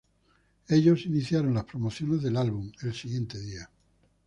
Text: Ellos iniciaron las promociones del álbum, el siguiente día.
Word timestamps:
Ellos 0.67 1.05
iniciaron 1.05 1.53
las 1.53 1.65
promociones 1.65 2.23
del 2.23 2.35
álbum, 2.37 2.71
el 2.81 2.95
siguiente 2.95 3.37
día. 3.37 3.69